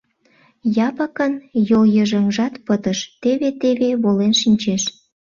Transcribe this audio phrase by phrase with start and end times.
[0.87, 1.33] Япыкын
[1.69, 4.83] йолйыжыҥжат пытыш, теве-теве волен шинчеш.